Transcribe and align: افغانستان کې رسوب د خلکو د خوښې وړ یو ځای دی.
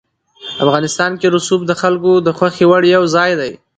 افغانستان 0.65 1.11
کې 1.19 1.27
رسوب 1.35 1.61
د 1.67 1.71
خلکو 1.81 2.11
د 2.25 2.29
خوښې 2.37 2.65
وړ 2.67 2.83
یو 2.95 3.03
ځای 3.15 3.31
دی. 3.39 3.51